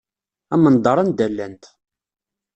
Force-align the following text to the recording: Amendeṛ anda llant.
Amendeṛ 0.53 0.97
anda 1.01 1.25
llant. 1.31 1.63